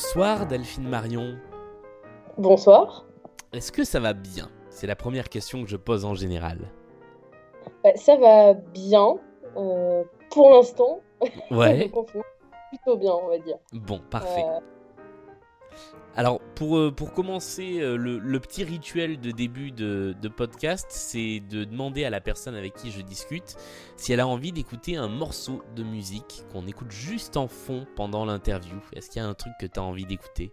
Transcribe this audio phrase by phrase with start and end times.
[0.00, 1.36] Bonsoir Delphine Marion.
[2.36, 3.04] Bonsoir.
[3.52, 4.48] Est-ce que ça va bien?
[4.70, 6.70] C'est la première question que je pose en général.
[7.82, 9.16] Bah, ça va bien
[9.56, 11.00] euh, pour l'instant.
[11.50, 11.90] Ouais.
[12.68, 13.56] plutôt bien, on va dire.
[13.72, 14.44] Bon, parfait.
[14.46, 14.60] Euh,
[16.18, 21.62] alors, pour, euh, pour commencer, euh, le, petit rituel de début de, podcast, c'est de
[21.62, 23.54] demander à la personne avec qui je discute
[23.96, 28.24] si elle a envie d'écouter un morceau de musique qu'on écoute juste en fond pendant
[28.24, 28.78] l'interview.
[28.96, 30.50] Est-ce qu'il y a un truc que tu as envie d'écouter?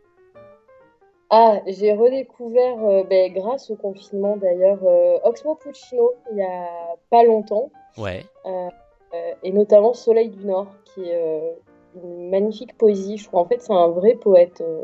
[1.32, 4.84] Ah, j'ai redécouvert, euh, ben, grâce au confinement d'ailleurs,
[5.24, 6.68] Oxmo Puccino il y a
[7.10, 7.72] pas longtemps.
[7.98, 8.24] Ouais.
[9.42, 11.56] et notamment Soleil du Nord, qui est
[12.04, 13.18] magnifique poésie.
[13.18, 14.82] Je trouve en fait c'est un vrai poète, euh,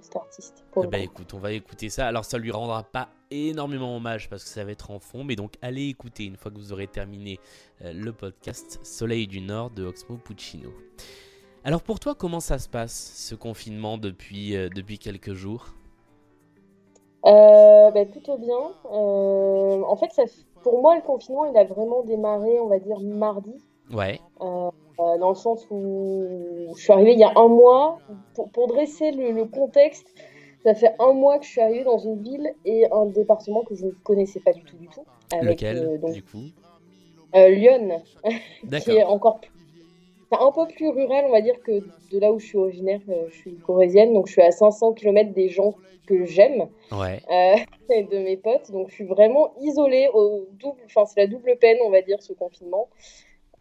[0.00, 0.64] cet artiste.
[0.74, 2.06] bah écoute, on va écouter ça.
[2.06, 5.36] Alors ça lui rendra pas énormément hommage parce que ça va être en fond, mais
[5.36, 7.38] donc allez écouter une fois que vous aurez terminé
[7.84, 10.70] euh, le podcast Soleil du Nord de Oxmo Puccino.
[11.64, 15.66] Alors pour toi, comment ça se passe ce confinement depuis, euh, depuis quelques jours?
[17.24, 18.56] Bah, Plutôt bien.
[18.84, 20.24] en fait, ça,
[20.62, 23.54] pour moi, le confinement, il a vraiment démarré, on va dire, mardi.
[23.92, 24.20] Ouais.
[24.40, 26.26] Euh, dans le sens où
[26.76, 27.98] je suis arrivée il y a un mois.
[28.52, 30.06] Pour, dresser le, contexte,
[30.62, 33.74] ça fait un mois que je suis arrivée dans une ville et un département que
[33.74, 35.04] je ne connaissais pas du tout du tout.
[35.42, 36.44] Lequel, euh, donc, du coup?
[37.34, 38.02] euh, Lyon,
[38.80, 39.50] qui est encore plus,
[40.32, 43.00] un peu plus rural, on va dire, que de là où je suis originaire.
[43.30, 45.74] je suis corésienne, donc je suis à 500 km des gens
[46.06, 47.20] que j'aime ouais.
[47.90, 48.70] et de mes potes.
[48.70, 52.22] Donc je suis vraiment isolée au double, enfin c'est la double peine, on va dire,
[52.22, 52.88] ce confinement.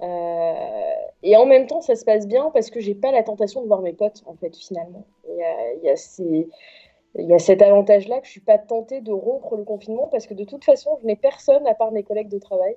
[0.01, 0.93] Euh,
[1.23, 3.67] et en même temps, ça se passe bien parce que j'ai pas la tentation de
[3.67, 5.05] voir mes potes, en fait, finalement.
[5.29, 6.49] Il y a, il y a, ces,
[7.17, 10.27] il y a cet avantage-là que je suis pas tentée de rompre le confinement parce
[10.27, 12.75] que de toute façon, je n'ai personne à part mes collègues de travail.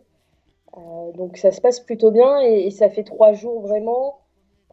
[0.76, 4.18] Euh, donc ça se passe plutôt bien et, ça fait trois jours vraiment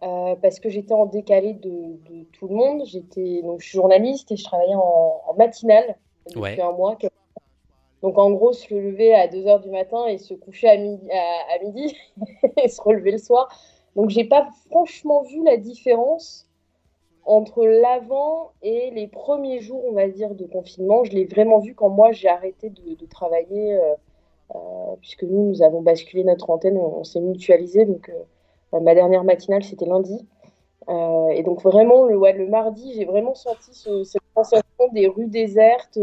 [0.03, 1.69] euh, parce que j'étais en décalé de,
[2.09, 2.83] de tout le monde.
[2.85, 5.95] J'étais donc je suis journaliste et je travaillais en, en matinale
[6.27, 6.97] depuis un mois,
[8.01, 11.95] donc en gros, se lever à 2h du matin et se coucher à midi,
[12.63, 13.49] et se relever le soir.
[13.95, 16.47] Donc j'ai pas franchement vu la différence
[17.23, 21.03] entre l'avant et les premiers jours, on va dire, de confinement.
[21.03, 23.95] Je l'ai vraiment vu quand moi j'ai arrêté de, travailler, euh,
[24.53, 27.85] euh, puisque nous, nous avons basculé notre antenne, on, s'est mutualisé.
[27.85, 28.09] Donc
[28.73, 30.27] euh, ma dernière matinale, c'était lundi.
[30.87, 35.97] et donc vraiment, le, le mardi, j'ai vraiment senti cette sensation des rues désertes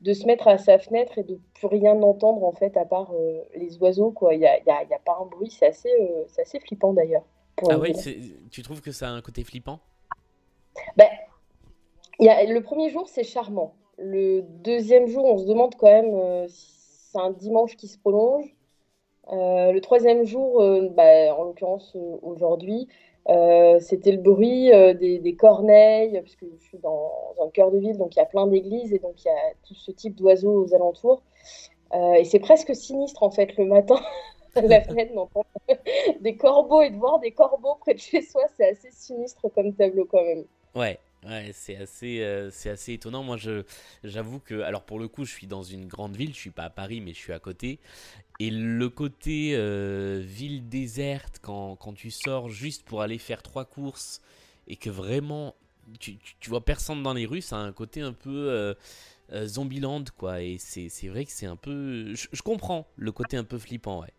[0.00, 3.12] de se mettre à sa fenêtre et de plus rien entendre en fait à part
[3.12, 4.34] euh, les oiseaux quoi.
[4.34, 6.92] Il n'y a, y a, y a, pas un bruit, c'est assez, euh, assez flippant
[6.92, 7.24] d'ailleurs.
[7.68, 7.92] Ah oui,
[8.50, 9.80] tu trouves que ça a un côté flippant?
[10.96, 11.08] Ben,
[12.20, 13.74] y a, Le premier jour c'est charmant.
[13.98, 17.98] Le deuxième jour on se demande quand même euh, si c'est un dimanche qui se
[17.98, 18.54] prolonge.
[19.30, 22.86] le troisième jour, bah, en l'occurrence aujourd'hui,
[23.28, 27.12] euh, c'était le bruit euh, des, corneilles, puisque je suis dans,
[27.44, 29.52] un cœur de ville, donc il y a plein d'églises et donc il y a
[29.66, 31.22] tout ce type d'oiseaux aux alentours.
[31.94, 33.96] Euh, et c'est presque sinistre en fait le matin
[34.56, 35.46] la fenêtre d'entendre
[36.20, 39.74] des corbeaux et de voir des corbeaux près de chez soi, c'est assez sinistre comme
[39.74, 40.44] tableau quand même.
[40.74, 43.22] Ouais, Ouais, c'est assez, euh, c'est assez étonnant.
[43.22, 43.64] Moi, je,
[44.04, 46.32] j'avoue que, alors pour le coup, je suis dans une grande ville.
[46.32, 47.80] Je suis pas à Paris, mais je suis à côté.
[48.38, 53.64] Et le côté euh, ville déserte, quand, quand, tu sors juste pour aller faire trois
[53.64, 54.22] courses
[54.68, 55.54] et que vraiment
[55.98, 58.74] tu, tu, vois personne dans les rues, ça a un côté un peu euh,
[59.32, 60.40] euh Zombieland, quoi.
[60.42, 62.14] Et c'est, c'est vrai que c'est un peu.
[62.14, 64.12] Je, comprends le côté un peu flippant, ouais.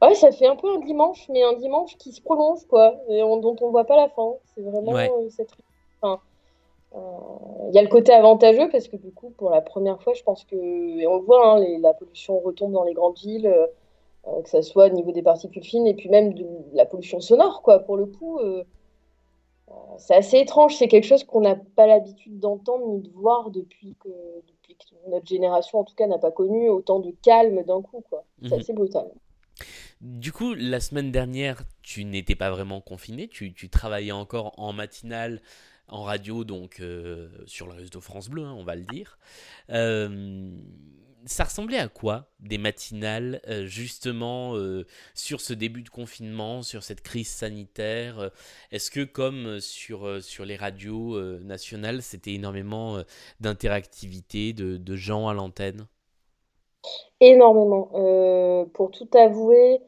[0.00, 3.18] Ouais, ça fait un peu un dimanche, mais un dimanche qui se prolonge, quoi, et
[3.18, 4.34] dont on voit pas la fin.
[4.54, 4.96] C'est vraiment
[5.28, 5.50] cette
[6.04, 6.98] euh,
[7.68, 10.22] il y a le côté avantageux parce que du coup, pour la première fois, je
[10.22, 13.66] pense que, et on le voit, hein, la pollution retombe dans les grandes villes, euh,
[14.26, 17.20] euh, que ce soit au niveau des particules fines et puis même de la pollution
[17.20, 17.80] sonore, quoi.
[17.80, 18.40] Pour le coup,
[19.98, 20.76] c'est assez étrange.
[20.76, 24.08] C'est quelque chose qu'on n'a pas l'habitude d'entendre ni de voir depuis que,
[24.46, 28.02] depuis que, notre génération, en tout cas, n'a pas connu autant de calme d'un coup,
[28.08, 28.24] quoi.
[28.42, 28.60] C'est mhm.
[28.60, 29.10] assez brutal.
[30.00, 34.72] Du coup, la semaine dernière, tu n'étais pas vraiment confiné, tu, tu travaillais encore en
[34.72, 35.40] matinale
[35.88, 39.18] en radio, donc euh, sur le réseau France Bleu, hein, on va le dire.
[39.70, 40.50] Euh,
[41.24, 44.54] ça ressemblait à quoi des matinales euh, justement
[45.14, 48.30] sur ce début de confinement, sur cette crise sanitaire?
[48.70, 53.02] Est-ce que comme sur, sur les radios nationales, c'était énormément
[53.40, 55.86] d'interactivité, de, de, gens à l'antenne?
[57.20, 57.88] Énormément.
[58.74, 59.80] pour tout avouer,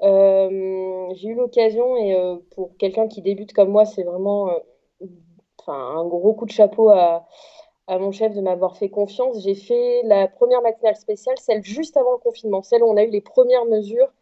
[0.00, 2.16] j'ai eu l'occasion, et
[2.54, 4.50] pour quelqu'un qui débute comme moi, c'est vraiment
[5.68, 7.26] un gros coup de chapeau à,
[7.88, 9.42] mon chef de m'avoir fait confiance.
[9.42, 13.04] J'ai fait la première matinale spéciale, celle juste avant le confinement, celle où on a
[13.04, 14.12] eu les premières mesures.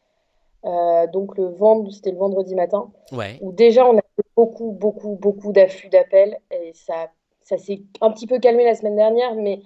[0.65, 3.39] Euh, donc le vendredi, c'était le vendredi matin, ouais.
[3.43, 4.03] où déjà on avait
[4.37, 6.39] beaucoup, beaucoup, beaucoup d'afflux d'appels.
[6.51, 7.11] Et ça,
[7.43, 9.61] ça s'est un petit peu calmé la semaine dernière, mais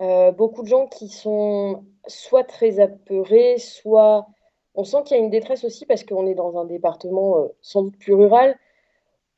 [0.00, 4.26] euh, beaucoup de gens qui sont soit très apeurés, soit
[4.74, 7.48] on sent qu'il y a une détresse aussi parce qu'on est dans un département euh,
[7.60, 8.56] sans doute plus rural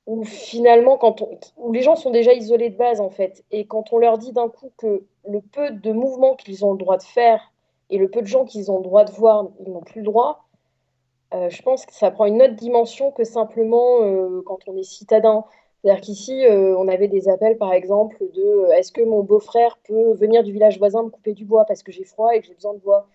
[0.06, 1.22] où finalement, quand
[1.56, 4.32] où les gens sont déjà isolés de base en fait, et quand on leur dit
[4.32, 7.52] d'un coup que le peu de mouvements qu'ils ont le droit de faire
[7.90, 10.06] et le peu de gens qu'ils ont le droit de voir, ils n'ont plus le
[10.06, 10.44] droit,
[11.32, 13.98] euh, je pense que ça prend une autre dimension que simplement
[14.44, 15.44] quand on est citadin.
[15.84, 19.78] C'est-à-dire qu'ici, euh, on avait des appels, par exemple, de euh, est-ce que mon beau-frère
[19.86, 22.46] peut venir du village voisin me couper du bois parce que j'ai froid et que
[22.46, 23.06] j'ai besoin de bois?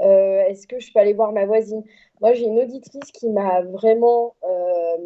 [0.00, 1.82] Euh, Est-ce que je peux aller voir ma voisine?
[2.20, 4.34] Moi, j'ai une auditrice qui m'a vraiment,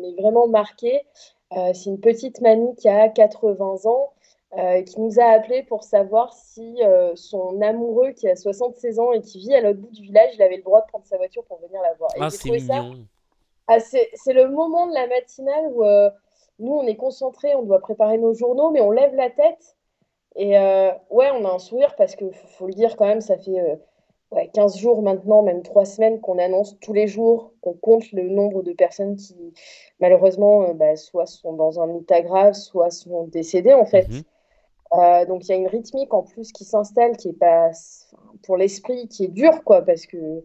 [0.01, 1.03] mais vraiment marquée.
[1.51, 4.13] C'est une petite mamie qui a 80 ans.
[4.87, 6.79] qui nous a appelé pour savoir si
[7.15, 10.43] son amoureux qui a 76 ans et qui vit à l'autre bout du village, il
[10.43, 12.11] avait le droit de prendre sa voiture pour venir la voir.
[12.19, 12.95] Ah, c'est mignon.
[13.69, 15.85] Ah, c'est le moment de la matinale où
[16.59, 19.77] nous, on est concentrés, on doit préparer nos journaux, mais on lève la tête.
[20.37, 23.37] Et euh, ouais, on a un sourire parce que faut le dire quand même, ça
[23.37, 23.77] fait euh,
[24.33, 28.29] ouais, 15 jours maintenant, même 3 semaines qu'on annonce tous les jours, qu'on compte le
[28.29, 29.37] nombre de personnes qui
[30.01, 34.09] malheureusement euh, bah, soit sont dans un état grave, soit sont décédées en fait.
[34.09, 35.27] Mhm.
[35.27, 37.71] donc il y a une rythmique en plus qui s'installe qui est pas
[38.43, 40.45] pour l'esprit qui est dur quoi parce que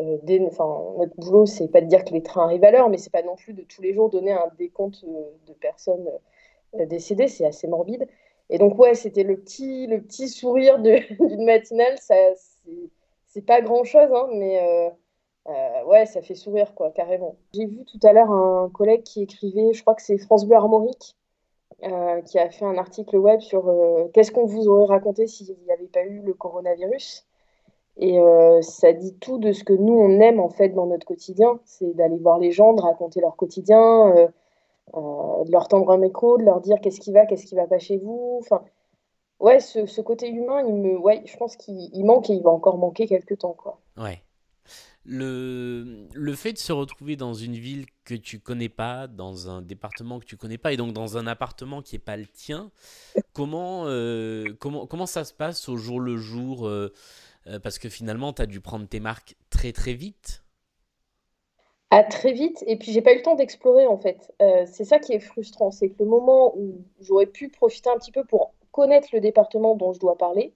[0.00, 3.12] euh, notre boulot, c'est pas de dire que les trains arrivent à l'heure, mais c'est
[3.12, 6.08] pas non plus de tous les jours donner un décompte euh, de personnes
[6.74, 8.08] euh, décédées, c'est assez morbide.
[8.48, 12.14] Et donc, ouais, c'était le petit, le petit sourire d'une matinale, ça,
[13.32, 14.92] c'est pas grand chose, hein, mais
[15.86, 17.36] ouais, ça fait sourire, quoi, carrément.
[17.54, 20.56] J'ai vu tout à l'heure un collègue qui écrivait, je crois que c'est France Bleu
[20.56, 21.16] Armorique,
[21.80, 23.72] qui a fait un article web sur
[24.12, 27.26] qu'est-ce qu'on vous aurait raconté s'il n'y avait pas eu le coronavirus.
[27.98, 31.06] Et euh, ça dit tout de ce que nous, on aime en fait dans notre
[31.06, 31.60] quotidien.
[31.64, 34.28] C'est d'aller voir les gens, de raconter leur quotidien, euh,
[34.94, 37.66] euh, de leur tendre un micro, de leur dire qu'est-ce qui va, qu'est-ce qui va
[37.66, 38.40] pas chez vous.
[39.42, 42.50] Ouais, ce, ce, côté humain, il me, ouais, je pense qu'il manque et il va
[42.50, 43.54] encore manquer quelques temps.
[43.54, 43.80] Quoi.
[43.96, 44.22] Ouais.
[45.04, 49.60] Le, le fait de se retrouver dans une ville que tu connais pas, dans un
[49.60, 52.70] département que tu connais pas, et donc dans un appartement qui est pas le tien,
[53.32, 53.84] comment,
[54.58, 56.68] comment, comment ça se passe au jour le jour
[57.46, 60.44] euh, parce que finalement, tu as dû prendre tes marques très très vite?
[61.90, 64.32] Ah, très vite, et puis j'ai pas eu le temps d'explorer en fait.
[64.40, 67.98] Euh, c'est ça qui est frustrant, c'est que le moment où j'aurais pu profiter un
[67.98, 70.54] petit peu pour connaître le département dont je dois parler,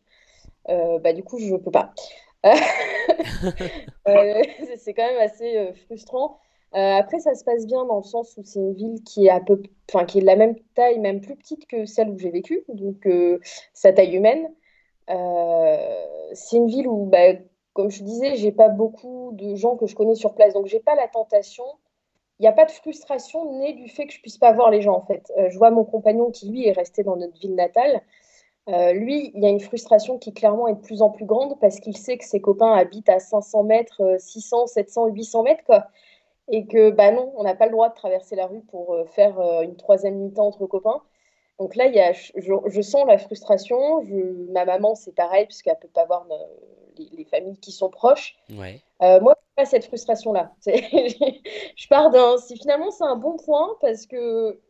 [0.69, 1.93] euh, bah du coup je peux pas.
[4.77, 6.39] c'est quand même assez frustrant.
[6.73, 9.41] après, ça se passe bien dans le sens où c'est une ville qui est, à
[9.41, 9.61] peu,
[10.07, 13.09] qui est de la même taille, même plus petite que celle où j'ai vécu, donc
[13.73, 14.49] sa taille humaine.
[15.11, 17.35] Euh, c'est une ville où, bah,
[17.73, 20.81] comme je disais, j'ai pas beaucoup de gens que je connais sur place, donc j'ai
[20.81, 21.65] pas la tentation.
[22.39, 24.83] Il n'y a pas de frustration née du fait que je puisse pas voir les
[24.83, 25.33] gens en fait.
[25.39, 28.03] Euh, je vois mon compagnon qui lui est resté dans notre ville natale.
[28.69, 31.59] Euh, lui, il y a une frustration qui clairement est de plus en plus grande
[31.61, 35.87] parce qu'il sait que ses copains habitent à 500 mètres, 600, 700, 800 mètres, quoi.
[36.49, 39.41] Et que, bah non, on n'a pas le droit de traverser la rue pour faire
[39.63, 41.03] une troisième mi-temps entre copains.
[41.59, 44.03] Donc là, il y a, je, sens la frustration.
[44.51, 46.27] Ma maman, c'est pareil, puisqu'elle ne peut pas voir
[46.99, 48.37] les, familles qui sont proches.
[48.51, 48.81] Ouais.
[49.03, 50.53] Euh, moi, je pas cette frustration-là.
[50.67, 52.37] je pars d'un.
[52.61, 54.61] Finalement, c'est un bon point parce que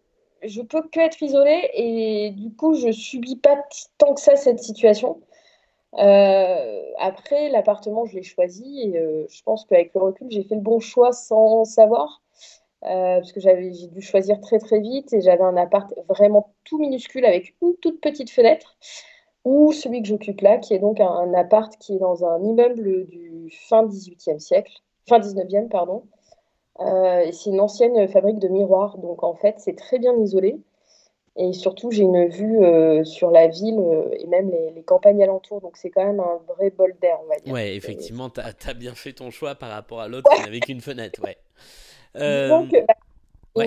[0.43, 3.57] je peux que être isolée et du coup, je subis pas
[3.99, 5.21] tant que ça cette situation.
[5.99, 10.55] Euh, après, l'appartement, je l'ai choisi et euh, je pense qu'avec le recul, j'ai fait
[10.55, 12.23] le bon choix sans savoir.
[12.85, 16.55] Euh, parce que j'avais, j'ai dû choisir très très vite et j'avais un appart vraiment
[16.65, 18.77] tout minuscule avec une toute petite fenêtre,
[19.47, 23.07] ou celui que j'occupe là, qui est donc un, appart qui est dans un immeuble
[23.07, 24.73] du fin 18e siècle,
[25.09, 26.03] fin 19e, pardon.
[26.81, 30.59] Euh, c'est une ancienne fabrique de miroirs, donc en fait c'est très bien isolé.
[31.37, 33.79] Et surtout, j'ai une vue euh, sur la ville
[34.19, 35.61] et même les, campagnes alentours.
[35.61, 37.53] Donc, c'est quand même un vrai bol d'air, on va dire.
[37.53, 41.21] Ouais, effectivement, tu as, bien fait ton choix par rapport à l'autre avec une fenêtre.
[41.23, 41.37] Ouais.
[42.49, 42.87] Donc, euh,
[43.55, 43.65] bah,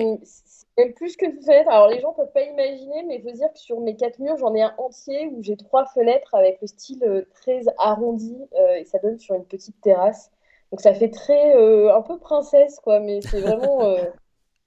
[0.96, 1.70] plus que fenêtre.
[1.70, 4.36] Alors, les gens peuvent pas imaginer, mais il faut dire que sur mes quatre murs,
[4.38, 8.76] j'en ai un entier où j'ai trois fenêtres avec le style euh, très arrondi euh,
[8.76, 10.30] et ça donne sur une petite terrasse.
[10.70, 11.52] Donc, ça fait très
[11.90, 13.96] un peu princesse, quoi, mais c'est vraiment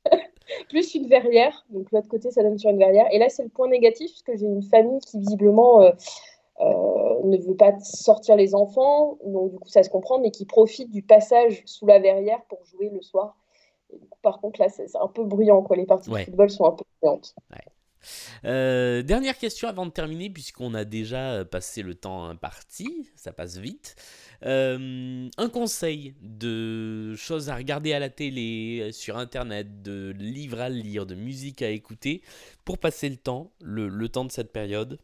[0.70, 1.66] plus une verrière.
[1.70, 3.08] Donc, l'autre côté, ça donne sur une verrière.
[3.12, 5.82] Et là, c'est le point négatif, parce que j'ai une famille qui, visiblement,
[6.60, 10.92] ne veut pas sortir les enfants, donc du coup ça se comprend, mais qui profite
[10.92, 13.38] du passage sous la verrière pour jouer le soir
[14.22, 15.62] par contre, là, c'est un peu bruyant.
[15.62, 15.78] Quoi.
[15.78, 17.36] Les parties de football sont un peu bruyantes.
[18.44, 23.96] dernière question avant de terminer, puisqu'on a déjà passé le temps imparti, ça passe vite.
[24.42, 31.06] un conseil de choses à regarder à la télé, sur internet, de livres à lire,
[31.06, 32.22] de musique à écouter
[32.66, 35.00] pour passer le temps, le temps de cette période?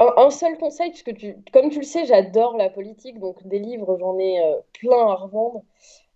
[0.00, 3.96] Un, seul conseil, puisque tu, comme tu le sais, j'adore la politique, donc des livres,
[4.00, 5.62] j'en ai euh, plein à revendre.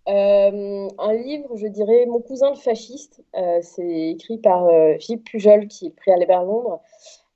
[0.09, 3.23] Euh, un livre, je dirais Mon cousin le fasciste.
[3.35, 4.67] Euh, c'est écrit par
[4.99, 6.81] Philippe Pujol, qui est le prix Albert Londres.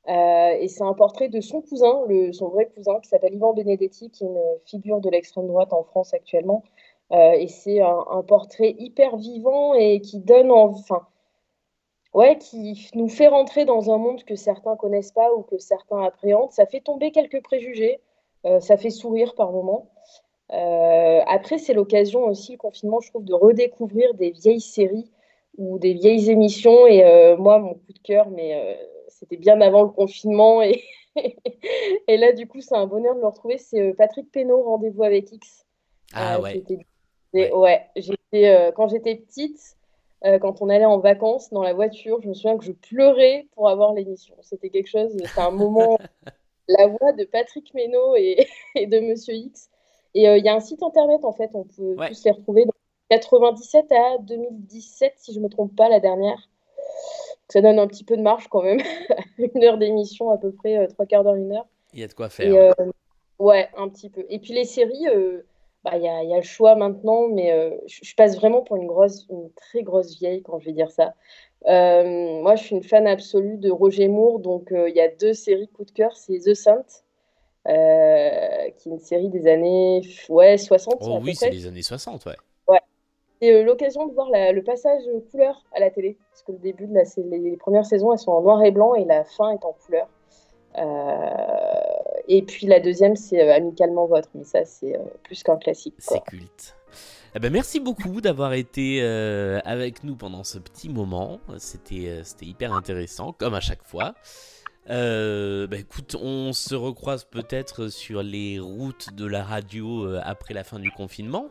[0.07, 2.03] et c'est un portrait de son cousin,
[2.33, 5.83] son vrai cousin, qui s'appelle Ivan Benedetti, qui est une figure de l'extrême droite en
[5.83, 6.63] France actuellement.
[7.11, 11.07] et c'est un, un, portrait hyper vivant et qui donne, enfin,
[12.13, 16.03] ouais, qui nous fait rentrer dans un monde que certains connaissent pas ou que certains
[16.03, 16.51] appréhendent.
[16.51, 17.99] Ça fait tomber quelques préjugés,
[18.45, 19.89] euh, ça fait sourire par moments.
[20.51, 25.11] Euh, après, c'est l'occasion aussi, le confinement, je trouve, de redécouvrir des vieilles séries
[25.57, 26.85] ou des vieilles émissions.
[26.87, 30.61] Et euh, moi, mon coup de cœur, mais c'était bien avant le confinement.
[30.61, 30.83] Et,
[32.07, 33.57] et là, du coup, c'est un bonheur de le retrouver.
[33.57, 35.65] C'est Patrick Pénaud, Rendez-vous avec X.
[36.13, 36.63] Ah ouais.
[37.33, 39.77] Ouais, ouais quand j'étais petite,
[40.25, 43.47] euh, quand on allait en vacances dans la voiture, je me souviens que je pleurais
[43.55, 44.35] pour avoir l'émission.
[44.41, 45.97] C'était quelque chose, c'était un moment,
[46.69, 49.69] la voix de Patrick Meno et, de Monsieur X.
[50.15, 52.65] Et euh, il y a un site internet, en fait, on peut tous les retrouver.
[52.65, 52.71] De
[53.09, 56.49] 97 à 2017, si je ne me trompe pas, la dernière.
[57.49, 58.79] ça donne un petit peu de marge quand même.
[59.37, 61.67] une heure d'émission, à peu près, euh, trois quarts d'heure, une heure.
[61.93, 62.73] Il y a de quoi faire.
[63.39, 64.25] ouais, un petit peu.
[64.29, 65.05] Et puis les séries,
[65.83, 68.87] bah, y, a, y, a, le choix maintenant, mais euh, je, passe vraiment pour une,
[68.87, 71.13] grosse, une très grosse vieille quand je vais dire ça.
[71.67, 75.09] Euh, moi, je suis une fan absolue de Roger Moore, donc euh, il y a
[75.09, 76.85] deux séries coup de cœur, c'est The Saint,
[77.65, 80.95] qui est une série des années ouais, 60.
[81.01, 82.35] Oh oui, c'est les années 60, ouais.
[82.67, 82.81] Ouais.
[83.41, 86.93] C'est l'occasion de voir le passage couleur à la télé, parce que le début de
[86.93, 87.03] la,
[87.37, 90.07] les premières saisons, elles sont en noir et blanc, et la fin est en couleur.
[92.27, 95.95] Et puis la deuxième, c'est euh, Amicalement Votre, mais ça, c'est euh, plus qu'un classique.
[95.97, 96.75] C'est culte.
[97.35, 101.39] Eh ben, merci beaucoup d'avoir été euh, avec nous pendant ce petit moment.
[101.57, 104.13] C'était c'était hyper intéressant, comme à chaque fois.
[104.89, 110.63] Euh, bah, écoute, on se recroise peut-être sur les routes de la radio après la
[110.63, 111.47] fin du confinement.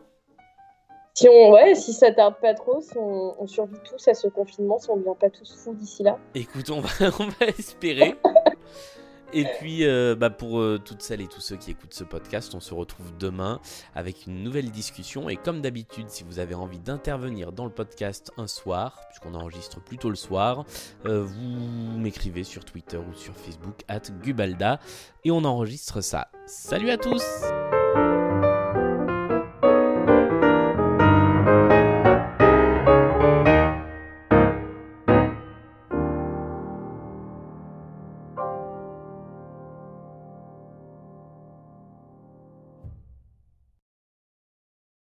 [1.15, 4.79] Si on, ouais, si ça tarde pas trop, si on, survit tous à ce confinement,
[4.79, 6.17] si on ne devient pas tous fous d'ici là.
[6.33, 8.15] Écoute, on va, on va espérer.
[9.33, 12.53] Et puis, euh, bah, pour euh, toutes celles et tous ceux qui écoutent ce podcast,
[12.53, 13.59] on se retrouve demain
[13.95, 15.27] avec une nouvelle discussion.
[15.27, 19.81] Et comme d'habitude, si vous avez envie d'intervenir dans le podcast un soir, puisqu'on enregistre
[19.81, 20.65] plutôt le soir,
[21.05, 24.79] euh, vous m'écrivez sur Twitter ou sur Facebook, at Gubalda,
[25.23, 26.27] et on enregistre ça.
[26.45, 27.23] Salut à tous!